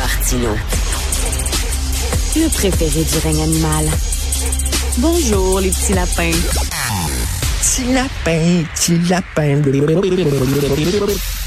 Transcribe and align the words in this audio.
Martineau. 0.00 0.56
Le 2.34 2.48
préféré 2.48 3.04
du 3.04 3.18
règne 3.22 3.42
animal. 3.42 3.84
Bonjour, 4.96 5.60
les 5.60 5.68
petits 5.68 5.92
lapins. 5.92 6.30
Petit 7.60 7.92
lapin, 7.92 8.64
petit 8.74 8.98
lapin. 9.10 9.60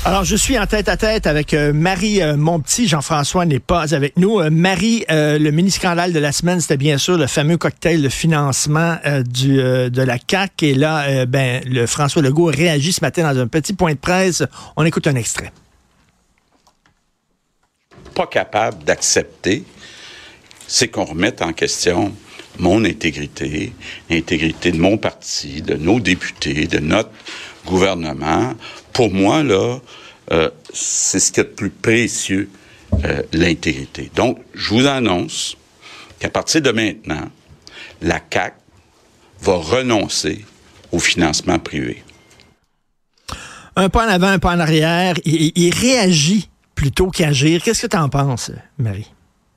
Alors, 0.06 0.24
je 0.24 0.36
suis 0.36 0.60
en 0.60 0.68
tête 0.68 0.88
à 0.88 0.98
tête 0.98 1.26
avec 1.26 1.56
euh, 1.56 1.74
Marie 1.74 2.22
euh, 2.22 2.38
Monpetit. 2.38 2.88
Jean-François 2.88 3.48
n'est 3.48 3.58
pas 3.58 3.92
avec 3.92 4.18
nous. 4.18 4.40
Euh, 4.40 4.52
Marie, 4.52 5.04
le 5.10 5.50
mini-scandale 5.50 6.14
de 6.14 6.20
la 6.20 6.32
semaine, 6.32 6.62
c'était 6.62 6.78
bien 6.78 7.00
sûr 7.00 7.18
le 7.18 7.26
fameux 7.26 7.58
cocktail 7.58 8.04
de 8.04 8.10
financement 8.10 8.98
de 9.04 10.02
la 10.04 10.18
CAQ. 10.30 10.68
Et 10.68 10.76
là, 10.76 11.26
ben, 11.26 11.64
le 11.66 11.88
François 11.88 12.22
Legault 12.22 12.52
réagit 12.54 12.94
ce 12.94 13.02
matin 13.02 13.34
dans 13.34 13.40
un 13.40 13.48
petit 13.48 13.74
point 13.74 13.94
de 13.94 13.98
presse. 13.98 14.44
On 14.76 14.86
écoute 14.86 15.08
un 15.08 15.16
extrait. 15.16 15.52
Pas 18.16 18.28
capable 18.28 18.84
d'accepter, 18.84 19.64
c'est 20.68 20.88
qu'on 20.88 21.06
remette 21.06 21.42
en 21.42 21.54
question 21.54 22.14
mon 22.60 22.86
intégrité, 22.86 23.74
l'intégrité 24.10 24.72
de 24.72 24.78
mon 24.78 24.98
parti, 24.98 25.62
de 25.62 25.76
nos 25.76 26.00
députés, 26.00 26.68
de 26.68 26.80
notre 26.80 27.10
gouvernement. 27.66 28.54
Pour 28.92 29.12
moi, 29.12 29.44
là, 29.44 29.80
euh, 30.32 30.50
c'est 30.72 31.20
ce 31.20 31.32
qui 31.32 31.40
est 31.40 31.44
de 31.44 31.50
plus 31.50 31.70
précieux, 31.70 32.50
euh, 33.06 33.24
l'intégrité. 33.34 34.12
Donc, 34.16 34.40
je 34.54 34.70
vous 34.74 34.88
annonce 34.88 35.58
qu'à 36.20 36.30
partir 36.30 36.62
de 36.62 36.72
maintenant, 36.72 37.28
la 38.02 38.20
CAC 38.20 38.56
va 39.42 39.56
renoncer 39.56 40.46
au 40.92 41.00
financement 41.00 41.60
privé. 41.60 42.04
Un 43.76 43.90
pas 43.90 44.06
en 44.06 44.10
avant, 44.10 44.28
un 44.28 44.40
pas 44.40 44.56
en 44.56 44.60
arrière. 44.60 45.16
Il 45.26 45.74
réagit 45.74 46.48
plutôt 46.84 47.10
qu'agir. 47.10 47.64
Qu'est-ce 47.64 47.84
que 47.84 47.88
tu 47.88 47.96
en 47.96 48.10
penses, 48.10 48.52
Marie? 48.78 49.10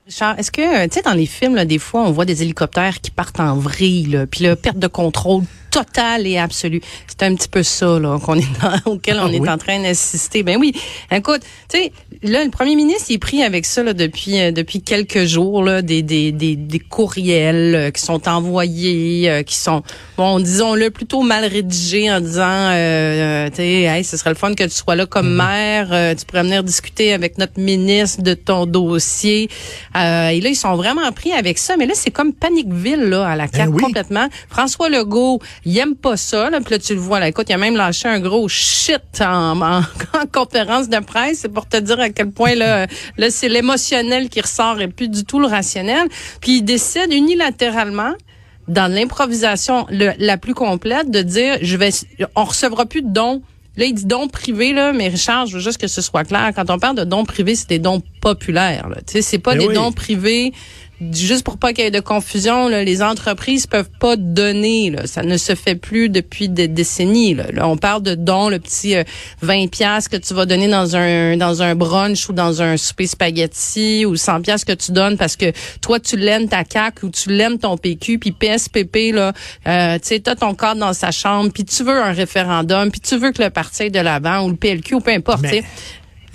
Richard, 0.05 0.39
est-ce 0.39 0.49
que, 0.49 0.85
tu 0.85 0.93
sais, 0.93 1.01
dans 1.01 1.13
les 1.13 1.25
films, 1.25 1.61
des 1.65 1.77
fois, 1.77 2.03
on 2.03 2.11
voit 2.11 2.23
des 2.23 2.41
hélicoptères 2.41 3.01
qui 3.01 3.11
partent 3.11 3.41
en 3.41 3.55
vrille, 3.55 4.25
puis 4.31 4.45
là, 4.45 4.55
perte 4.55 4.79
de 4.79 4.87
contrôle 4.87 5.43
totale 5.71 6.25
et 6.27 6.37
absolue. 6.37 6.81
C'est 7.07 7.23
un 7.23 7.35
petit 7.35 7.47
peu 7.47 7.63
ça, 7.63 7.99
là, 7.99 8.19
qu'on 8.19 8.35
est 8.35 8.61
dans, 8.61 8.79
auquel 8.93 9.19
on 9.19 9.27
Ah 9.27 9.31
est 9.33 9.39
oui? 9.39 9.49
en 9.49 9.57
train 9.57 9.81
d'assister. 9.81 10.43
Ben 10.43 10.57
oui. 10.59 10.73
Écoute, 11.11 11.41
tu 11.69 11.77
sais, 11.79 11.91
là, 12.23 12.43
le 12.43 12.51
premier 12.51 12.75
ministre, 12.75 13.05
il 13.09 13.15
est 13.15 13.17
pris 13.19 13.43
avec 13.43 13.65
ça, 13.65 13.83
là, 13.83 13.93
depuis, 13.93 14.39
euh, 14.39 14.51
depuis 14.51 14.81
quelques 14.81 15.25
jours, 15.25 15.63
là, 15.63 15.81
des, 15.81 16.01
des, 16.01 16.31
des, 16.31 16.55
des 16.55 16.79
courriels 16.79 17.75
euh, 17.75 17.91
qui 17.91 18.01
sont 18.01 18.27
envoyés, 18.27 19.29
euh, 19.29 19.43
qui 19.43 19.55
sont, 19.55 19.83
bon, 20.17 20.39
disons-le, 20.39 20.89
plutôt 20.91 21.21
mal 21.21 21.45
rédigés 21.45 22.11
en 22.11 22.19
disant, 22.21 22.43
euh, 22.71 23.49
tu 23.49 23.55
sais, 23.57 23.81
hey, 23.83 24.03
ce 24.03 24.17
serait 24.17 24.29
le 24.31 24.35
fun 24.35 24.53
que 24.53 24.63
tu 24.63 24.69
sois 24.69 24.95
là 24.95 25.05
comme 25.05 25.33
maire, 25.33 25.89
euh, 25.91 26.15
tu 26.15 26.25
pourrais 26.25 26.43
venir 26.43 26.63
discuter 26.63 27.13
avec 27.13 27.37
notre 27.37 27.59
ministre 27.59 28.21
de 28.21 28.33
ton 28.33 28.65
dossier. 28.65 29.49
Euh, 29.95 30.29
et 30.29 30.41
là, 30.41 30.49
ils 30.49 30.55
sont 30.55 30.75
vraiment 30.75 31.11
pris 31.11 31.31
avec 31.33 31.57
ça. 31.57 31.77
Mais 31.77 31.85
là, 31.85 31.93
c'est 31.95 32.11
comme 32.11 32.33
Paniqueville, 32.33 33.03
là, 33.09 33.27
à 33.27 33.35
la 33.35 33.47
carte, 33.47 33.71
oui. 33.73 33.81
complètement. 33.81 34.27
François 34.49 34.89
Legault, 34.89 35.39
il 35.67 35.77
aime 35.79 35.95
pas 35.95 36.15
ça, 36.15 36.49
là. 36.49 36.61
Puis 36.61 36.71
là, 36.71 36.79
tu 36.79 36.93
le 36.93 36.99
vois, 37.01 37.19
là. 37.19 37.27
Écoute, 37.27 37.47
il 37.49 37.53
a 37.53 37.57
même 37.57 37.75
lâché 37.75 38.07
un 38.07 38.21
gros 38.21 38.47
shit 38.47 39.01
en, 39.19 39.61
en, 39.61 39.79
en 40.13 40.25
conférence 40.31 40.87
de 40.87 40.99
presse. 40.99 41.39
C'est 41.41 41.51
pour 41.51 41.67
te 41.67 41.75
dire 41.75 41.99
à 41.99 42.09
quel 42.09 42.31
point, 42.31 42.55
là, 42.55 42.87
là 43.17 43.29
c'est 43.29 43.49
l'émotionnel 43.49 44.29
qui 44.29 44.39
ressort 44.39 44.79
et 44.79 44.87
plus 44.87 45.09
du 45.09 45.25
tout 45.25 45.39
le 45.39 45.47
rationnel. 45.47 46.07
Puis 46.39 46.59
il 46.59 46.61
décide 46.61 47.11
unilatéralement 47.11 48.13
dans 48.69 48.91
l'improvisation 48.91 49.85
la 49.89 50.37
plus 50.37 50.53
complète 50.53 51.11
de 51.11 51.21
dire 51.21 51.57
je 51.61 51.77
vais 51.77 51.89
on 52.35 52.43
recevra 52.45 52.85
plus 52.85 53.01
de 53.01 53.09
dons 53.09 53.41
Là, 53.77 53.85
il 53.85 53.93
dit 53.93 54.05
dons 54.05 54.27
privés, 54.27 54.73
là, 54.73 54.91
mais 54.91 55.07
Richard, 55.07 55.45
je 55.45 55.57
veux 55.57 55.61
juste 55.61 55.79
que 55.79 55.87
ce 55.87 56.01
soit 56.01 56.23
clair. 56.23 56.51
Quand 56.55 56.67
on 56.71 56.79
parle 56.79 56.97
de 56.97 57.03
dons 57.03 57.25
privés, 57.25 57.53
c'est 57.53 57.69
des 57.69 57.77
dons 57.77 58.01
populaires. 58.21 58.89
Tu 59.05 59.13
sais, 59.13 59.21
c'est 59.21 59.37
pas 59.37 59.53
Ben 59.53 59.59
des 59.59 59.67
oui. 59.67 59.75
dons 59.75 59.91
privés. 59.91 60.51
Juste 61.11 61.43
pour 61.43 61.57
pas 61.57 61.73
qu'il 61.73 61.83
y 61.83 61.87
ait 61.87 61.91
de 61.91 61.99
confusion, 61.99 62.67
là, 62.67 62.83
les 62.83 63.01
entreprises 63.01 63.67
peuvent 63.67 63.89
pas 63.99 64.15
donner. 64.15 64.89
Là. 64.89 65.07
Ça 65.07 65.23
ne 65.23 65.37
se 65.37 65.55
fait 65.55 65.75
plus 65.75 66.09
depuis 66.09 66.49
des 66.49 66.67
décennies. 66.67 67.33
Là, 67.33 67.47
Là, 67.51 67.67
on 67.67 67.77
parle 67.77 68.03
de 68.03 68.15
dons, 68.15 68.49
le 68.49 68.59
petit 68.59 68.95
euh, 68.95 69.03
20 69.41 69.69
pièces 69.69 70.07
que 70.07 70.17
tu 70.17 70.33
vas 70.33 70.45
donner 70.45 70.67
dans 70.67 70.95
un 70.95 71.37
dans 71.37 71.61
un 71.61 71.75
brunch 71.75 72.29
ou 72.29 72.33
dans 72.33 72.61
un 72.61 72.77
souper 72.77 73.07
spaghetti 73.07 74.05
ou 74.05 74.15
100 74.15 74.41
pièces 74.41 74.65
que 74.65 74.73
tu 74.73 74.91
donnes 74.91 75.17
parce 75.17 75.35
que 75.35 75.51
toi 75.81 75.99
tu 75.99 76.17
l'aimes 76.17 76.47
ta 76.47 76.63
CAQ 76.69 77.05
ou 77.05 77.09
tu 77.09 77.29
l'aimes 77.29 77.57
ton 77.57 77.77
PQ 77.77 78.19
puis 78.19 78.31
PSPP 78.31 79.13
là, 79.13 79.33
euh, 79.67 79.95
tu 79.95 80.07
sais 80.07 80.19
t'as 80.19 80.35
ton 80.35 80.53
cadre 80.53 80.81
dans 80.81 80.93
sa 80.93 81.11
chambre 81.11 81.51
puis 81.51 81.65
tu 81.65 81.83
veux 81.83 82.01
un 82.01 82.11
référendum 82.11 82.91
puis 82.91 83.01
tu 83.01 83.17
veux 83.17 83.31
que 83.31 83.41
le 83.41 83.49
parti 83.49 83.83
aille 83.83 83.91
de 83.91 83.99
l'avant 83.99 84.43
ou 84.43 84.49
le 84.49 84.55
PLQ 84.55 84.95
ou 84.95 84.99
peu 84.99 85.11
importe. 85.11 85.41
Mais-. 85.41 85.63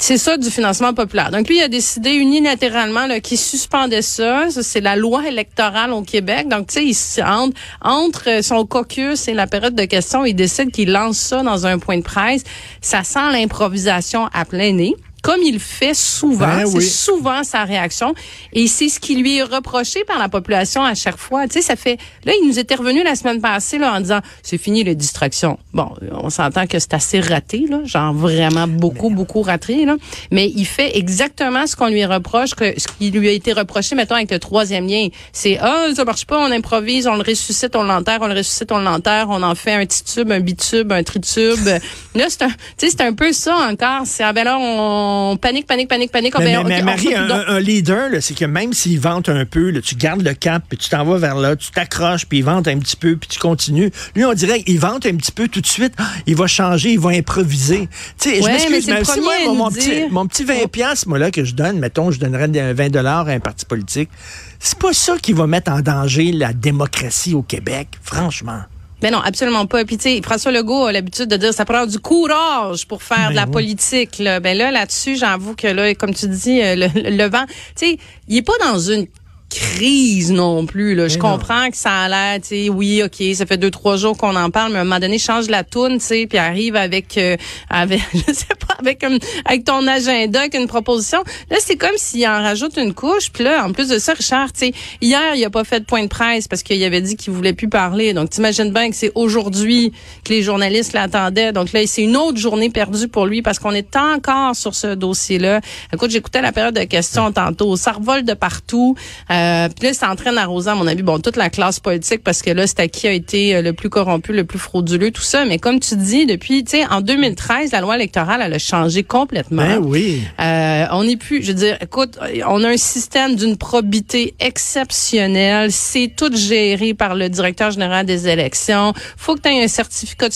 C'est 0.02 0.18
ça 0.18 0.36
du 0.36 0.50
financement 0.50 0.92
populaire. 0.94 1.30
Donc 1.30 1.46
lui, 1.48 1.58
il 1.58 1.62
a 1.62 1.68
décidé 1.68 2.10
unilatéralement 2.10 3.06
qu'il 3.20 3.38
suspendait 3.38 4.02
ça. 4.02 4.50
Ça, 4.50 4.60
c'est 4.60 4.80
la 4.80 4.96
loi 4.96 5.28
électorale 5.28 5.92
au 5.92 6.02
Québec. 6.02 6.48
Donc, 6.48 6.66
tu 6.66 6.92
sais, 6.92 7.22
entre, 7.22 7.56
entre 7.80 8.42
son 8.42 8.66
caucus 8.66 9.28
et 9.28 9.32
la 9.32 9.46
période 9.46 9.76
de 9.76 9.84
questions, 9.84 10.24
il 10.24 10.34
décide 10.34 10.72
qu'il 10.72 10.90
lance 10.90 11.18
ça 11.18 11.44
dans 11.44 11.66
un 11.68 11.78
point 11.78 11.98
de 11.98 12.02
presse. 12.02 12.42
Ça 12.80 13.04
sent 13.04 13.30
l'improvisation 13.30 14.28
à 14.32 14.44
plein 14.44 14.72
nez. 14.72 14.96
Comme 15.22 15.40
il 15.42 15.60
fait 15.60 15.94
souvent, 15.94 16.46
Ben 16.46 16.66
c'est 16.66 16.76
oui. 16.78 16.84
souvent 16.84 17.44
sa 17.44 17.62
réaction, 17.64 18.12
et 18.52 18.66
c'est 18.66 18.88
ce 18.88 18.98
qui 18.98 19.14
lui 19.14 19.38
est 19.38 19.42
reproché 19.42 20.02
par 20.04 20.18
la 20.18 20.28
population 20.28 20.82
à 20.82 20.94
chaque 20.94 21.16
fois. 21.16 21.46
Tu 21.46 21.54
sais, 21.54 21.62
ça 21.62 21.76
fait. 21.76 21.96
Là, 22.24 22.32
il 22.40 22.48
nous 22.48 22.58
était 22.58 22.74
revenu 22.74 23.04
la 23.04 23.14
semaine 23.14 23.40
passée 23.40 23.78
là 23.78 23.94
en 23.94 24.00
disant 24.00 24.18
c'est 24.42 24.58
fini 24.58 24.82
les 24.82 24.96
distractions. 24.96 25.58
Bon, 25.72 25.90
on 26.10 26.28
s'entend 26.28 26.66
que 26.66 26.78
c'est 26.80 26.94
assez 26.94 27.20
raté 27.20 27.66
là, 27.68 27.80
genre 27.84 28.12
vraiment 28.12 28.66
beaucoup 28.66 29.10
beaucoup 29.10 29.42
raté 29.42 29.84
là. 29.84 29.96
Mais 30.32 30.50
il 30.54 30.64
fait 30.66 30.96
exactement 30.98 31.68
ce 31.68 31.76
qu'on 31.76 31.86
lui 31.86 32.04
reproche, 32.04 32.54
que 32.54 32.78
ce 32.78 32.88
qui 32.88 33.10
lui 33.12 33.28
a 33.28 33.32
été 33.32 33.52
reproché, 33.52 33.94
mettons 33.94 34.16
avec 34.16 34.30
le 34.30 34.40
troisième 34.40 34.88
lien, 34.88 35.06
c'est 35.32 35.56
ah 35.60 35.86
ça 35.94 36.04
marche 36.04 36.26
pas, 36.26 36.38
on 36.40 36.50
improvise, 36.50 37.06
on 37.06 37.14
le 37.14 37.22
ressuscite, 37.22 37.76
on 37.76 37.84
l'enterre, 37.84 38.18
on 38.22 38.26
le 38.26 38.34
ressuscite, 38.34 38.72
on 38.72 38.78
l'enterre, 38.78 39.26
on 39.30 39.42
en 39.42 39.54
fait 39.54 39.74
un 39.74 39.86
titube, 39.86 40.32
un 40.32 40.40
bitube, 40.40 40.90
un 40.90 41.04
tritube. 41.04 41.68
là, 42.16 42.24
c'est 42.28 42.42
un, 42.42 42.48
tu 42.48 42.54
sais, 42.78 42.90
c'est 42.90 43.02
un 43.02 43.12
peu 43.12 43.32
ça 43.32 43.54
encore. 43.70 44.02
C'est 44.04 44.24
ah 44.24 44.32
ben 44.32 44.44
là 44.44 44.58
on 44.58 45.11
panique, 45.40 45.66
panique, 45.66 45.88
panique, 45.88 46.10
panique. 46.10 46.32
Ah, 46.36 46.40
Mais, 46.40 46.54
ben, 46.54 46.64
mais- 46.64 46.64
ok, 46.64 46.68
mais 46.68 46.82
on 46.82 46.84
Marie, 46.84 47.14
un, 47.14 47.54
un- 47.54 47.60
leader, 47.60 48.08
c'est 48.20 48.34
que 48.34 48.44
même 48.44 48.72
s'il 48.72 48.98
vante 49.00 49.28
un 49.28 49.44
peu, 49.44 49.70
là, 49.70 49.80
tu 49.80 49.94
gardes 49.94 50.22
le 50.22 50.34
cap, 50.34 50.62
puis 50.68 50.78
tu 50.78 50.88
t'en 50.88 51.04
vas 51.04 51.18
vers 51.18 51.36
là, 51.36 51.56
tu 51.56 51.70
t'accroches, 51.70 52.26
puis 52.26 52.38
il 52.38 52.44
vante 52.44 52.68
un 52.68 52.78
petit 52.78 52.96
peu, 52.96 53.16
puis 53.16 53.28
tu 53.28 53.38
continues. 53.38 53.90
Lui, 54.14 54.24
on 54.24 54.32
dirait 54.34 54.62
qu'il 54.62 54.78
vante 54.78 55.06
un 55.06 55.14
petit 55.16 55.32
peu 55.32 55.48
tout 55.48 55.60
de 55.60 55.66
suite. 55.66 55.94
Ah, 55.98 56.04
il 56.26 56.36
va 56.36 56.46
changer, 56.46 56.90
il 56.92 56.98
va 57.00 57.10
improviser. 57.10 57.88
Tu 58.18 58.30
sais, 58.30 58.36
je 58.36 58.42
Ouais, 58.42 58.52
mais 58.52 58.70
m'excuse, 58.70 58.86
mais 58.88 59.04
si 59.04 59.10
premier 59.10 59.44
moi, 59.46 59.54
mon, 59.54 59.70
petit, 59.70 60.04
mon 60.10 60.26
petit 60.26 60.44
20 60.44 60.66
piastres, 60.70 61.08
moi, 61.08 61.18
là, 61.18 61.30
que 61.30 61.44
je 61.44 61.54
donne, 61.54 61.78
mettons, 61.78 62.10
je 62.10 62.18
donnerais 62.18 62.48
des 62.48 62.72
20 62.72 62.88
dollars 62.90 63.28
à 63.28 63.32
un 63.32 63.40
parti 63.40 63.64
politique, 63.64 64.10
c'est 64.58 64.78
pas 64.78 64.92
ça 64.92 65.16
qui 65.20 65.32
va 65.32 65.46
mettre 65.46 65.70
en 65.72 65.80
danger 65.80 66.32
la 66.32 66.52
démocratie 66.52 67.34
au 67.34 67.42
Québec, 67.42 67.88
franchement. 68.02 68.60
Mais 69.02 69.10
non, 69.10 69.20
absolument 69.20 69.66
pas. 69.66 69.84
Puis 69.84 69.96
tu 69.96 70.04
sais, 70.04 70.20
François 70.22 70.52
Legault 70.52 70.86
a 70.86 70.92
l'habitude 70.92 71.26
de 71.28 71.36
dire 71.36 71.52
ça 71.52 71.64
prend 71.64 71.86
du 71.86 71.98
courage 71.98 72.86
pour 72.86 73.02
faire 73.02 73.30
de 73.30 73.34
la 73.34 73.42
Ben 73.42 73.48
oui. 73.48 73.52
politique. 73.52 74.18
Là. 74.18 74.40
Ben 74.40 74.56
là, 74.56 74.70
là-dessus, 74.70 75.16
j'avoue 75.16 75.54
que 75.54 75.66
là, 75.66 75.94
comme 75.94 76.14
tu 76.14 76.28
dis, 76.28 76.60
euh, 76.62 76.74
le, 76.76 76.88
le 77.10 77.28
vent, 77.28 77.44
tu 77.76 77.86
sais, 77.90 77.98
il 78.28 78.36
est 78.36 78.42
pas 78.42 78.56
dans 78.60 78.78
une 78.78 79.06
crise 79.54 80.32
non 80.32 80.66
plus. 80.66 80.94
Là. 80.94 81.08
Je 81.08 81.18
non. 81.18 81.32
comprends 81.32 81.70
que 81.70 81.76
ça 81.76 81.90
a 82.02 82.08
l'air, 82.08 82.40
tu 82.40 82.48
sais, 82.48 82.68
oui, 82.68 83.02
ok, 83.02 83.34
ça 83.34 83.46
fait 83.46 83.56
deux 83.58 83.70
trois 83.70 83.96
jours 83.96 84.16
qu'on 84.16 84.34
en 84.36 84.50
parle, 84.50 84.72
mais 84.72 84.78
à 84.78 84.82
un 84.82 84.84
moment 84.84 85.00
donné, 85.00 85.18
change 85.18 85.48
la 85.48 85.64
toune, 85.64 85.98
tu 85.98 86.04
sais, 86.04 86.26
puis 86.26 86.38
arrive 86.38 86.76
avec, 86.76 87.16
euh, 87.18 87.36
avec, 87.70 88.00
je 88.14 88.32
sais 88.32 88.46
pas, 88.66 88.74
avec 88.78 89.02
un- 89.04 89.18
avec 89.44 89.64
ton 89.64 89.86
agenda, 89.86 90.40
avec 90.40 90.54
une 90.54 90.66
proposition. 90.66 91.22
Là, 91.50 91.56
c'est 91.60 91.76
comme 91.76 91.96
s'il 91.96 92.26
en 92.26 92.42
rajoute 92.42 92.76
une 92.76 92.94
couche. 92.94 93.30
Puis 93.32 93.44
là, 93.44 93.64
en 93.64 93.72
plus 93.72 93.88
de 93.88 93.98
ça, 93.98 94.14
Richard, 94.14 94.52
tu 94.52 94.60
sais, 94.66 94.72
hier, 95.00 95.34
il 95.34 95.44
a 95.44 95.50
pas 95.50 95.64
fait 95.64 95.80
de 95.80 95.84
point 95.84 96.02
de 96.02 96.08
presse 96.08 96.48
parce 96.48 96.62
qu'il 96.62 96.82
avait 96.84 97.00
dit 97.00 97.16
qu'il 97.16 97.32
voulait 97.32 97.52
plus 97.52 97.68
parler. 97.68 98.12
Donc, 98.12 98.30
t'imagines 98.30 98.72
bien 98.72 98.90
que 98.90 98.96
c'est 98.96 99.12
aujourd'hui 99.14 99.92
que 100.24 100.32
les 100.32 100.42
journalistes 100.42 100.92
l'attendaient. 100.92 101.52
Donc 101.52 101.72
là, 101.72 101.80
c'est 101.86 102.02
une 102.02 102.16
autre 102.16 102.38
journée 102.38 102.70
perdue 102.70 103.08
pour 103.08 103.26
lui 103.26 103.42
parce 103.42 103.58
qu'on 103.58 103.72
est 103.72 103.96
encore 103.96 104.56
sur 104.56 104.74
ce 104.74 104.94
dossier-là. 104.94 105.60
Écoute, 105.92 106.10
j'écoutais 106.10 106.40
la 106.42 106.52
période 106.52 106.74
de 106.74 106.84
questions 106.84 107.32
tantôt. 107.32 107.76
Ça 107.76 107.92
revole 107.92 108.24
de 108.24 108.34
partout. 108.34 108.94
Euh, 109.30 109.41
puis 109.76 109.86
là, 109.88 109.94
c'est 109.94 110.06
en 110.06 110.16
train 110.16 110.32
d'arroser, 110.32 110.70
à 110.70 110.74
mon 110.74 110.86
avis, 110.86 111.02
bon, 111.02 111.18
toute 111.18 111.36
la 111.36 111.50
classe 111.50 111.80
politique 111.80 112.22
parce 112.22 112.42
que 112.42 112.50
là, 112.50 112.66
c'est 112.66 112.80
à 112.80 112.88
qui 112.88 113.06
a 113.06 113.12
été 113.12 113.54
euh, 113.56 113.62
le 113.62 113.72
plus 113.72 113.88
corrompu, 113.90 114.32
le 114.32 114.44
plus 114.44 114.58
frauduleux, 114.58 115.10
tout 115.10 115.22
ça. 115.22 115.44
Mais 115.44 115.58
comme 115.58 115.80
tu 115.80 115.96
dis, 115.96 116.26
depuis, 116.26 116.64
tu 116.64 116.72
sais, 116.78 116.86
en 116.86 117.00
2013, 117.00 117.72
la 117.72 117.80
loi 117.80 117.96
électorale, 117.96 118.40
elle 118.44 118.54
a 118.54 118.58
changé 118.58 119.02
complètement. 119.02 119.62
Ben 119.66 119.78
oui. 119.78 120.22
Euh, 120.40 120.86
on 120.92 121.04
n'est 121.04 121.16
plus, 121.16 121.42
je 121.42 121.48
veux 121.48 121.54
dire, 121.58 121.76
écoute, 121.80 122.18
on 122.46 122.62
a 122.64 122.68
un 122.70 122.76
système 122.76 123.36
d'une 123.36 123.56
probité 123.56 124.34
exceptionnelle. 124.40 125.70
C'est 125.72 126.12
tout 126.16 126.30
géré 126.34 126.94
par 126.94 127.14
le 127.14 127.28
directeur 127.28 127.70
général 127.70 128.06
des 128.06 128.28
élections. 128.28 128.92
Faut 129.16 129.34
que 129.36 129.40
tu 129.42 129.48
aies 129.48 129.62
un 129.64 129.68
certificat 129.68 130.28
de 130.28 130.34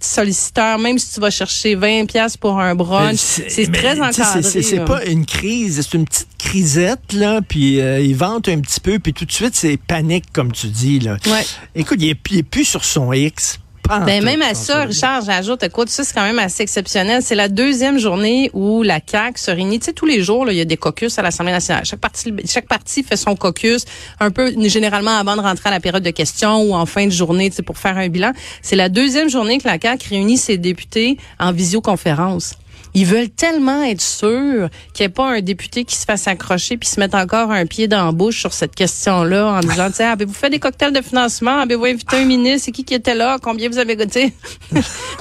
solliciteur, 0.00 0.78
même 0.78 0.98
si 0.98 1.14
tu 1.14 1.20
vas 1.20 1.30
chercher 1.30 1.74
20 1.74 2.06
pièces 2.06 2.36
pour 2.36 2.58
un 2.60 2.74
brunch. 2.74 3.16
C'est 3.18 3.70
très 3.72 4.00
encadré. 4.00 4.42
c'est- 4.42 4.82
pas 4.84 5.04
une 5.04 5.24
crise, 5.26 5.80
c'est 5.88 5.96
une 5.96 6.04
petite 6.04 6.26
crisette, 6.38 7.12
là, 7.12 7.40
puis 7.46 7.80
euh, 7.80 8.00
il 8.00 8.16
un 8.36 8.60
petit 8.60 8.80
peu, 8.80 8.98
puis 8.98 9.12
tout 9.12 9.24
de 9.24 9.32
suite, 9.32 9.54
c'est 9.54 9.76
panique, 9.76 10.24
comme 10.32 10.52
tu 10.52 10.68
dis, 10.68 11.00
là. 11.00 11.16
Ouais. 11.26 11.44
Écoute, 11.74 11.98
il 12.00 12.10
est, 12.10 12.18
il 12.30 12.38
est 12.38 12.42
plus 12.42 12.64
sur 12.64 12.84
son 12.84 13.12
X. 13.12 13.58
Ben, 13.88 14.24
même 14.24 14.42
à 14.42 14.54
ça. 14.54 14.84
Richard, 14.84 15.22
j'ajoute, 15.24 15.62
écoute, 15.64 15.88
ça, 15.88 16.04
c'est 16.04 16.14
quand 16.14 16.22
même 16.22 16.38
assez 16.38 16.62
exceptionnel. 16.62 17.20
C'est 17.22 17.34
la 17.34 17.48
deuxième 17.48 17.98
journée 17.98 18.50
où 18.54 18.82
la 18.82 19.00
CAQ 19.04 19.38
se 19.38 19.50
réunit. 19.50 19.80
Tu 19.80 19.86
sais, 19.86 19.92
tous 19.92 20.06
les 20.06 20.22
jours, 20.22 20.46
là, 20.46 20.52
il 20.52 20.58
y 20.58 20.60
a 20.60 20.64
des 20.64 20.76
caucus 20.76 21.18
à 21.18 21.22
l'Assemblée 21.22 21.52
nationale. 21.52 21.84
Chaque 21.84 22.00
parti, 22.00 22.32
chaque 22.46 22.68
parti 22.68 23.02
fait 23.02 23.16
son 23.16 23.34
caucus 23.36 23.84
un 24.20 24.30
peu, 24.30 24.54
généralement 24.68 25.18
avant 25.18 25.36
de 25.36 25.42
rentrer 25.42 25.68
à 25.68 25.72
la 25.72 25.80
période 25.80 26.02
de 26.02 26.10
questions 26.10 26.62
ou 26.62 26.74
en 26.74 26.86
fin 26.86 27.06
de 27.06 27.12
journée, 27.12 27.50
tu 27.50 27.56
sais, 27.56 27.62
pour 27.62 27.76
faire 27.76 27.98
un 27.98 28.08
bilan. 28.08 28.32
C'est 28.62 28.76
la 28.76 28.88
deuxième 28.88 29.28
journée 29.28 29.58
que 29.58 29.66
la 29.66 29.78
CAQ 29.80 30.08
réunit 30.10 30.38
ses 30.38 30.58
députés 30.58 31.18
en 31.38 31.52
visioconférence. 31.52 32.54
Ils 32.94 33.06
veulent 33.06 33.30
tellement 33.30 33.82
être 33.84 34.02
sûrs 34.02 34.68
qu'il 34.92 35.04
n'y 35.04 35.06
ait 35.06 35.08
pas 35.08 35.30
un 35.30 35.40
député 35.40 35.84
qui 35.84 35.96
se 35.96 36.04
fasse 36.04 36.26
accrocher 36.28 36.76
puis 36.76 36.88
se 36.88 37.00
mette 37.00 37.14
encore 37.14 37.50
un 37.50 37.64
pied 37.66 37.88
dans 37.88 38.04
la 38.04 38.12
bouche 38.12 38.40
sur 38.40 38.52
cette 38.52 38.74
question-là 38.74 39.46
en 39.46 39.60
disant, 39.60 39.88
sais, 39.94 40.04
avez-vous 40.04 40.34
fait 40.34 40.50
des 40.50 40.58
cocktails 40.58 40.92
de 40.92 41.00
financement? 41.00 41.58
Avez-vous 41.60 41.86
invité 41.86 42.16
un 42.16 42.24
ministre? 42.24 42.66
C'est 42.66 42.72
qui 42.72 42.84
qui 42.84 42.94
était 42.94 43.14
là? 43.14 43.38
Combien 43.42 43.68
vous 43.70 43.78
avez 43.78 43.96
goûté? 43.96 44.32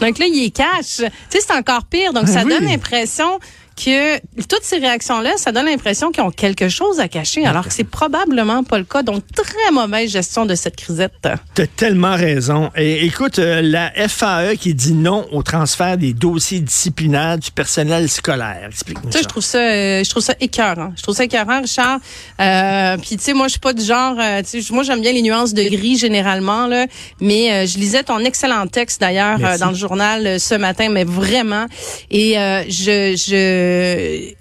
Donc 0.02 0.18
là, 0.20 0.26
il 0.26 0.44
est 0.46 0.50
cache. 0.56 0.98
Tu 0.98 1.04
sais, 1.30 1.40
c'est 1.48 1.54
encore 1.54 1.86
pire. 1.86 2.12
Donc, 2.14 2.28
ça 2.28 2.44
Oui. 2.44 2.50
donne 2.50 2.66
l'impression 2.66 3.40
que 3.84 4.20
toutes 4.48 4.64
ces 4.64 4.78
réactions-là, 4.78 5.32
ça 5.38 5.52
donne 5.52 5.66
l'impression 5.66 6.12
qu'ils 6.12 6.24
ont 6.24 6.32
quelque 6.32 6.70
chose 6.70 7.00
à 7.00 7.08
cacher, 7.08 7.46
alors 7.46 7.68
que 7.68 7.74
c'est 7.74 7.84
probablement 7.84 8.64
pas 8.64 8.78
le 8.78 8.84
cas. 8.84 9.04
Donc, 9.04 9.24
très 9.36 9.72
mauvaise 9.72 10.12
gestion 10.12 10.46
de 10.46 10.56
cette 10.56 10.76
crisette. 10.76 11.14
T'as 11.22 11.68
tellement 11.68 12.16
raison. 12.16 12.70
Et 12.76 13.06
écoute, 13.06 13.40
euh, 13.40 13.62
la 13.62 13.92
FAE 14.08 14.56
qui 14.60 14.74
dit 14.74 14.94
non 14.94 15.26
au 15.32 15.44
transfert 15.44 15.98
des 15.98 16.14
dossiers 16.14 16.60
disciplinaires 16.60 17.38
du 17.38 17.52
personnel 17.52 18.10
scolaire. 18.10 18.68
Explique-nous 18.68 19.12
Ça, 19.12 19.22
je 19.22 19.28
trouve 19.28 19.44
ça, 19.44 19.58
euh, 19.60 20.04
je 20.04 20.10
trouve 20.10 20.24
ça 20.24 20.36
écœurant. 20.40 20.94
Je 20.96 21.02
trouve 21.04 21.16
ça 21.16 21.24
écœurant, 21.24 21.62
Richard. 21.62 22.00
Euh, 22.40 22.98
Puis 22.98 23.18
tu 23.18 23.24
sais, 23.24 23.34
moi, 23.34 23.48
je 23.48 23.52
suis 23.52 23.60
pas 23.60 23.74
du 23.74 23.84
genre, 23.84 24.16
euh, 24.20 24.42
tu 24.44 24.62
sais, 24.62 24.74
moi, 24.74 24.84
j'aime 24.84 25.02
bien 25.02 25.12
les 25.14 25.22
nuances 25.22 25.54
de 25.54 25.64
gris 25.64 25.98
généralement 25.98 26.68
là. 26.68 26.86
Mais 27.20 27.52
euh, 27.52 27.66
je 27.66 27.78
lisais 27.78 28.04
ton 28.04 28.20
excellent 28.20 28.68
texte 28.68 29.02
d'ailleurs 29.02 29.40
dans 29.60 29.70
le 29.70 29.76
journal 29.76 30.40
ce 30.40 30.56
matin, 30.56 30.90
mais 30.90 31.04
vraiment. 31.04 31.66
Et 32.10 32.38
euh, 32.38 32.64
je, 32.70 33.16
je, 33.72 34.34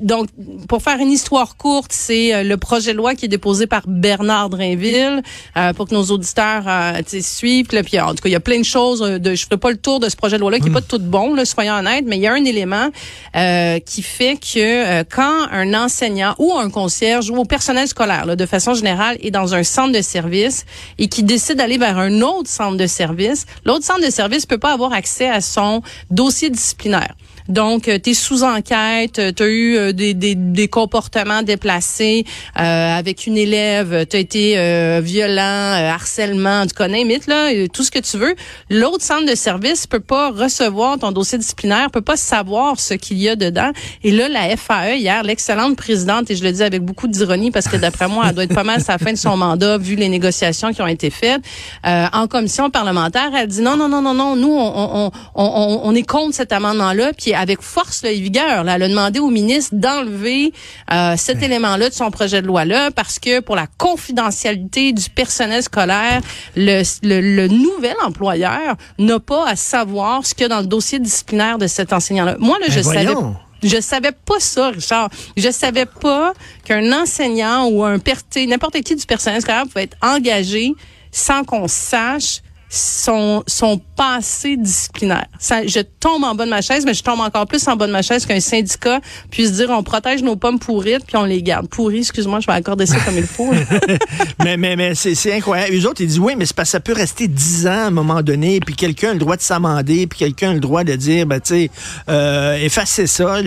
donc 0.00 0.28
pour 0.68 0.82
faire 0.82 0.98
une 0.98 1.10
histoire 1.10 1.56
courte, 1.56 1.92
c'est 1.92 2.34
euh, 2.34 2.42
le 2.42 2.56
projet 2.56 2.92
de 2.92 2.96
loi 2.96 3.14
qui 3.14 3.24
est 3.26 3.28
déposé 3.28 3.66
par 3.66 3.82
Bernard 3.86 4.50
Drainville 4.50 5.22
euh, 5.56 5.72
pour 5.72 5.86
que 5.88 5.94
nos 5.94 6.04
auditeurs 6.04 6.64
euh, 6.66 7.00
suivent. 7.20 7.72
Là, 7.72 7.82
puis 7.82 7.98
en 8.00 8.10
tout 8.14 8.22
cas, 8.22 8.28
il 8.28 8.32
y 8.32 8.36
a 8.36 8.40
plein 8.40 8.58
de 8.58 8.64
choses. 8.64 9.02
euh, 9.02 9.18
De, 9.18 9.34
je 9.34 9.44
ferai 9.44 9.58
pas 9.58 9.70
le 9.70 9.76
tour 9.76 10.00
de 10.00 10.08
ce 10.08 10.16
projet 10.16 10.36
de 10.36 10.40
loi-là 10.40 10.58
qui 10.60 10.68
est 10.68 10.72
pas 10.72 10.80
tout 10.80 10.98
bon, 10.98 11.34
là, 11.34 11.44
soyons 11.44 11.74
honnêtes, 11.74 12.04
mais 12.06 12.16
il 12.16 12.22
y 12.22 12.26
a 12.26 12.32
un 12.32 12.44
élément 12.44 12.88
euh, 13.36 13.78
qui 13.80 14.02
fait 14.02 14.36
que 14.36 14.58
euh, 14.58 15.04
quand 15.08 15.48
un 15.50 15.74
enseignant 15.74 16.34
ou 16.38 16.54
un 16.54 16.70
concierge 16.70 17.30
ou 17.30 17.36
au 17.36 17.44
personnel 17.44 17.86
scolaire, 17.88 18.26
là, 18.26 18.36
de 18.36 18.46
façon 18.46 18.74
générale, 18.74 19.16
est 19.20 19.30
dans 19.30 19.54
un 19.54 19.62
centre 19.62 19.92
de 19.92 20.02
service 20.02 20.64
et 20.98 21.08
qui 21.08 21.22
décide 21.22 21.56
d'aller 21.56 21.78
vers 21.78 21.98
un 21.98 22.20
autre 22.22 22.48
centre 22.48 22.76
de 22.76 22.86
service, 22.86 23.46
l'autre 23.64 23.84
centre 23.84 24.04
de 24.04 24.10
service 24.10 24.46
peut 24.46 24.58
pas 24.58 24.72
avoir 24.72 24.92
accès 24.92 25.28
à 25.28 25.40
son 25.40 25.82
dossier 26.10 26.50
disciplinaire. 26.50 27.14
Donc, 27.48 27.82
tu 27.84 28.10
es 28.10 28.14
sous 28.14 28.42
enquête, 28.42 29.20
tu 29.36 29.42
as 29.42 29.46
eu 29.46 29.76
euh, 29.76 29.92
des, 29.92 30.14
des, 30.14 30.34
des 30.34 30.68
comportements 30.68 31.42
déplacés 31.42 32.24
euh, 32.58 32.98
avec 32.98 33.26
une 33.26 33.36
élève, 33.36 34.06
tu 34.08 34.16
as 34.16 34.20
été 34.20 34.58
euh, 34.58 35.00
violent, 35.02 35.40
euh, 35.40 35.90
harcèlement, 35.90 36.66
tu 36.66 36.74
connais, 36.74 37.04
mythe, 37.04 37.26
là, 37.26 37.52
euh, 37.52 37.66
tout 37.72 37.82
ce 37.82 37.90
que 37.90 37.98
tu 37.98 38.16
veux. 38.18 38.34
L'autre 38.68 39.02
centre 39.02 39.26
de 39.30 39.34
service 39.34 39.86
peut 39.86 40.00
pas 40.00 40.30
recevoir 40.30 40.98
ton 40.98 41.12
dossier 41.12 41.38
disciplinaire, 41.38 41.90
peut 41.90 42.00
pas 42.00 42.16
savoir 42.16 42.78
ce 42.78 42.94
qu'il 42.94 43.18
y 43.18 43.28
a 43.28 43.36
dedans. 43.36 43.70
Et 44.04 44.10
là, 44.10 44.28
la 44.28 44.56
FAE, 44.56 44.96
hier, 44.96 45.22
l'excellente 45.22 45.76
présidente, 45.76 46.30
et 46.30 46.36
je 46.36 46.44
le 46.44 46.52
dis 46.52 46.62
avec 46.62 46.82
beaucoup 46.82 47.08
d'ironie 47.08 47.50
parce 47.50 47.68
que 47.68 47.76
d'après 47.76 48.08
moi, 48.08 48.26
elle 48.28 48.34
doit 48.34 48.44
être 48.44 48.54
pas 48.54 48.64
mal 48.64 48.80
à 48.80 48.92
la 48.92 48.98
fin 48.98 49.12
de 49.12 49.18
son 49.18 49.36
mandat, 49.36 49.78
vu 49.78 49.94
les 49.96 50.08
négociations 50.08 50.72
qui 50.72 50.82
ont 50.82 50.86
été 50.86 51.10
faites, 51.10 51.42
euh, 51.86 52.06
en 52.12 52.26
commission 52.26 52.70
parlementaire, 52.70 53.30
elle 53.36 53.48
dit 53.48 53.62
non, 53.62 53.76
non, 53.76 53.88
non, 53.88 54.02
non, 54.02 54.14
non, 54.14 54.36
nous, 54.36 54.52
on, 54.52 54.72
on, 54.76 55.06
on, 55.06 55.44
on, 55.44 55.80
on 55.84 55.94
est 55.94 56.02
contre 56.06 56.34
cet 56.34 56.52
amendement-là, 56.52 57.12
puis 57.16 57.29
avec 57.34 57.62
force 57.62 58.02
là, 58.02 58.10
et 58.10 58.20
vigueur, 58.20 58.64
là, 58.64 58.76
elle 58.76 58.82
a 58.84 58.88
demandé 58.88 59.18
au 59.20 59.28
ministre 59.30 59.74
d'enlever 59.74 60.52
euh, 60.92 61.14
cet 61.16 61.42
élément-là 61.42 61.88
de 61.88 61.94
son 61.94 62.10
projet 62.10 62.42
de 62.42 62.46
loi-là 62.46 62.90
parce 62.90 63.18
que 63.18 63.40
pour 63.40 63.56
la 63.56 63.66
confidentialité 63.78 64.92
du 64.92 65.08
personnel 65.10 65.62
scolaire, 65.62 66.20
le, 66.56 66.82
le, 67.02 67.20
le 67.20 67.48
nouvel 67.48 67.94
employeur 68.04 68.76
n'a 68.98 69.20
pas 69.20 69.46
à 69.48 69.56
savoir 69.56 70.26
ce 70.26 70.34
qu'il 70.34 70.42
y 70.42 70.46
a 70.46 70.48
dans 70.48 70.60
le 70.60 70.66
dossier 70.66 70.98
disciplinaire 70.98 71.58
de 71.58 71.66
cet 71.66 71.92
enseignant-là. 71.92 72.36
Moi, 72.38 72.58
là, 72.60 72.66
Ben 72.68 72.74
je 72.74 72.80
savais 72.82 73.04
voyons. 73.04 73.36
je 73.62 73.80
savais 73.80 74.12
pas 74.12 74.38
ça, 74.40 74.68
Richard. 74.70 75.10
Je 75.36 75.50
savais 75.50 75.86
pas 75.86 76.32
qu'un 76.64 76.92
enseignant 76.92 77.66
ou 77.66 77.84
un 77.84 77.98
n'importe 78.46 78.80
qui 78.82 78.96
du 78.96 79.06
personnel 79.06 79.40
scolaire 79.40 79.64
pouvait 79.64 79.84
être 79.84 79.96
engagé 80.02 80.72
sans 81.12 81.44
qu'on 81.44 81.68
sache 81.68 82.40
son 82.70 83.42
son 83.46 83.80
passé 83.96 84.56
disciplinaire. 84.56 85.26
Ça, 85.38 85.66
je 85.66 85.80
tombe 85.80 86.24
en 86.24 86.34
bas 86.34 86.44
de 86.44 86.50
ma 86.50 86.62
chaise, 86.62 86.86
mais 86.86 86.94
je 86.94 87.02
tombe 87.02 87.20
encore 87.20 87.46
plus 87.46 87.66
en 87.68 87.76
bas 87.76 87.86
de 87.86 87.92
ma 87.92 88.02
chaise 88.02 88.24
qu'un 88.24 88.40
syndicat 88.40 89.00
puisse 89.30 89.52
dire 89.52 89.70
on 89.70 89.82
protège 89.82 90.22
nos 90.22 90.36
pommes 90.36 90.58
pourrites 90.58 91.04
puis 91.04 91.16
on 91.16 91.24
les 91.24 91.42
garde. 91.42 91.68
Pourries, 91.68 91.98
excuse-moi, 91.98 92.40
je 92.40 92.46
vais 92.46 92.52
accorder 92.52 92.86
ça 92.86 92.96
comme 93.00 93.18
il 93.18 93.24
faut. 93.24 93.52
mais 94.44 94.56
mais, 94.56 94.76
mais 94.76 94.94
c'est 94.94 95.34
incroyable. 95.34 95.72
Les 95.72 95.84
autres, 95.84 96.00
ils 96.00 96.06
disent 96.06 96.18
oui, 96.18 96.34
mais 96.36 96.46
parce 96.56 96.68
que 96.68 96.72
ça 96.72 96.80
peut 96.80 96.92
rester 96.92 97.28
10 97.28 97.66
ans 97.66 97.70
à 97.70 97.86
un 97.86 97.90
moment 97.90 98.22
donné, 98.22 98.60
puis 98.60 98.74
quelqu'un 98.74 99.10
a 99.10 99.12
le 99.12 99.18
droit 99.18 99.36
de 99.36 99.42
s'amender, 99.42 100.06
puis 100.06 100.18
quelqu'un 100.18 100.50
a 100.50 100.54
le 100.54 100.60
droit 100.60 100.84
de 100.84 100.94
dire, 100.94 101.26
ben, 101.26 101.40
tu 101.40 101.54
sais, 101.54 101.70
euh, 102.08 102.54
effacez 102.56 103.06
ça, 103.06 103.40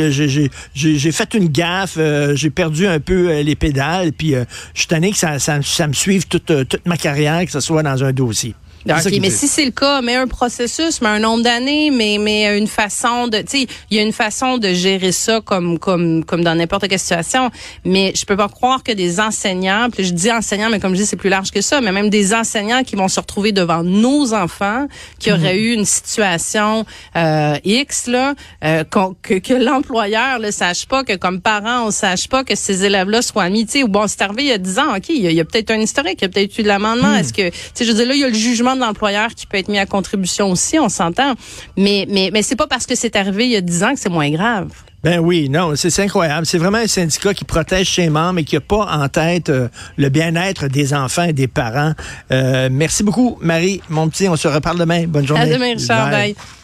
j'ai 0.73 1.11
fait 1.11 1.33
une 1.33 1.47
gaffe, 1.47 1.95
euh, 1.97 2.35
j'ai 2.35 2.49
perdu 2.49 2.87
un 2.87 2.99
peu 2.99 3.29
euh, 3.29 3.43
les 3.43 3.55
pédales, 3.55 4.11
puis 4.11 4.35
euh, 4.35 4.43
je 4.73 4.81
suis 4.81 4.87
tanné 4.87 5.11
que 5.11 5.17
ça, 5.17 5.39
ça, 5.39 5.59
ça 5.61 5.87
me 5.87 5.93
suive 5.93 6.27
toute, 6.27 6.51
euh, 6.51 6.63
toute 6.63 6.85
ma 6.85 6.97
carrière, 6.97 7.45
que 7.45 7.51
ce 7.51 7.59
soit 7.59 7.83
dans 7.83 8.03
un 8.03 8.11
dossier. 8.11 8.55
C'est 8.85 8.93
ça 8.93 8.99
OK, 8.99 9.13
qu'ils 9.13 9.21
mais 9.21 9.29
si 9.29 9.47
c'est 9.47 9.65
le 9.65 9.71
cas, 9.71 10.01
mais 10.01 10.15
un 10.15 10.27
processus, 10.27 11.01
mais 11.01 11.09
un 11.09 11.19
nombre 11.19 11.43
d'années, 11.43 11.89
mais 11.91 12.17
mais 12.19 12.57
une 12.57 12.67
façon 12.67 13.27
de, 13.27 13.37
tu 13.39 13.43
sais, 13.47 13.67
il 13.89 13.97
y 13.97 13.99
a 13.99 14.03
une 14.03 14.11
façon 14.11 14.57
de 14.57 14.73
gérer 14.73 15.11
ça 15.11 15.41
comme 15.41 15.79
comme 15.79 16.25
comme 16.25 16.43
dans 16.43 16.55
n'importe 16.55 16.87
quelle 16.87 16.99
situation. 16.99 17.49
Mais 17.85 18.13
je 18.15 18.25
peux 18.25 18.35
pas 18.35 18.49
croire 18.49 18.83
que 18.83 18.91
des 18.91 19.19
enseignants, 19.19 19.89
puis 19.91 20.03
je 20.03 20.13
dis 20.13 20.31
enseignants, 20.31 20.69
mais 20.69 20.79
comme 20.79 20.95
je 20.95 21.01
dis 21.01 21.05
c'est 21.05 21.17
plus 21.17 21.29
large 21.29 21.51
que 21.51 21.61
ça, 21.61 21.81
mais 21.81 21.91
même 21.91 22.09
des 22.09 22.33
enseignants 22.33 22.83
qui 22.83 22.95
vont 22.95 23.07
se 23.07 23.19
retrouver 23.19 23.51
devant 23.51 23.83
nos 23.83 24.33
enfants, 24.33 24.87
qui 25.19 25.31
auraient 25.31 25.57
eu 25.57 25.73
une 25.73 25.85
situation 25.85 26.85
euh, 27.15 27.57
X 27.63 28.07
là, 28.07 28.33
euh, 28.63 28.83
que 29.21 29.35
que 29.35 29.53
l'employeur 29.53 30.39
ne 30.39 30.51
sache 30.51 30.85
pas, 30.87 31.03
que 31.03 31.15
comme 31.15 31.41
parent 31.41 31.87
on 31.87 31.91
sache 31.91 32.27
pas 32.27 32.43
que 32.43 32.55
ces 32.55 32.83
élèves-là 32.83 33.21
soient 33.21 33.49
mis, 33.49 33.65
tu 33.65 33.73
sais, 33.73 33.83
ou 33.83 33.87
bon 33.87 34.07
c'est 34.07 34.21
arrivé 34.21 34.43
il 34.43 34.49
y 34.49 34.51
a 34.51 34.57
10 34.57 34.79
ans, 34.79 34.95
ok, 34.95 35.09
il 35.09 35.31
y 35.31 35.39
a, 35.39 35.45
peut-être 35.45 35.71
un 35.71 35.79
historique, 35.79 36.19
il 36.21 36.23
y 36.23 36.25
a 36.25 36.29
peut-être 36.29 36.57
eu 36.57 36.63
de 36.63 36.67
l'amendement. 36.67 37.15
Est-ce 37.15 37.33
que, 37.33 37.49
tu 37.49 37.55
sais, 37.73 37.85
je 37.85 37.91
veux 37.91 37.97
dire 37.97 38.07
là 38.07 38.15
il 38.15 38.21
y 38.21 38.23
a 38.23 38.29
le 38.29 38.33
jugement 38.33 38.72
de 38.75 38.81
l'employeur 38.81 39.29
qui 39.35 39.45
peut 39.45 39.57
être 39.57 39.69
mis 39.69 39.79
à 39.79 39.85
contribution 39.85 40.51
aussi, 40.51 40.79
on 40.79 40.89
s'entend. 40.89 41.33
Mais 41.77 42.05
mais 42.09 42.29
mais 42.31 42.41
c'est 42.41 42.55
pas 42.55 42.67
parce 42.67 42.85
que 42.85 42.95
c'est 42.95 43.15
arrivé 43.15 43.45
il 43.45 43.51
y 43.51 43.55
a 43.55 43.61
10 43.61 43.83
ans 43.83 43.93
que 43.93 43.99
c'est 43.99 44.09
moins 44.09 44.29
grave. 44.29 44.69
Ben 45.03 45.19
oui, 45.19 45.49
non, 45.49 45.75
c'est 45.75 45.89
c'est 45.89 46.03
incroyable. 46.03 46.45
C'est 46.45 46.57
vraiment 46.57 46.77
un 46.77 46.87
syndicat 46.87 47.33
qui 47.33 47.43
protège 47.43 47.93
ses 47.93 48.09
membres 48.09 48.39
et 48.39 48.43
qui 48.45 48.55
n'a 48.55 48.61
pas 48.61 48.85
en 48.85 49.09
tête 49.09 49.49
euh, 49.49 49.67
le 49.97 50.07
bien-être 50.07 50.67
des 50.67 50.93
enfants 50.93 51.23
et 51.23 51.33
des 51.33 51.47
parents. 51.47 51.93
Euh, 52.31 52.69
merci 52.71 53.03
beaucoup, 53.03 53.37
Marie, 53.41 53.81
mon 53.89 54.07
petit. 54.07 54.29
On 54.29 54.37
se 54.37 54.47
reparle 54.47 54.79
demain. 54.79 55.05
Bonne 55.07 55.27
journée. 55.27 55.43
À 55.43 55.47
demain, 55.47 55.73
Richard. 55.73 56.09
Bye. 56.09 56.33
Bye. 56.33 56.62